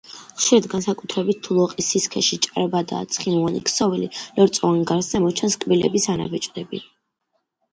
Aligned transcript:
ხშირად, 0.37 0.67
განსაკუთრებით 0.69 1.41
თუ 1.47 1.57
ლოყის 1.57 1.89
სისქეში 1.95 2.39
ჭარბადაა 2.45 3.07
ცხიმოვანი 3.17 3.61
ქსოვილი, 3.67 4.09
ლორწოვან 4.39 4.81
გარსზე 4.93 5.23
მოჩანს 5.27 5.59
კბილების 5.65 6.09
ანაბეჭდები. 6.17 6.83